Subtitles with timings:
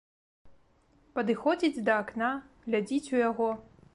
[1.19, 2.31] Падыходзіць да акна,
[2.69, 3.51] глядзіць у яго.